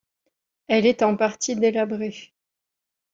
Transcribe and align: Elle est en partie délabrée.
Elle 0.65 0.87
est 0.87 1.03
en 1.03 1.15
partie 1.15 1.55
délabrée. 1.55 2.33